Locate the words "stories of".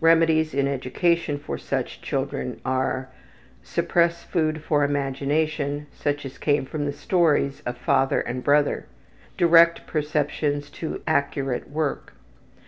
6.92-7.78